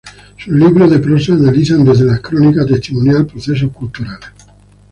Sus 0.35 0.55
libros 0.55 0.89
de 0.89 0.97
prosa 0.97 1.33
analizan, 1.33 1.85
desde 1.85 2.05
la 2.05 2.17
crónica 2.19 2.65
testimonial, 2.65 3.27
procesos 3.27 3.71
culturales. 3.71 4.31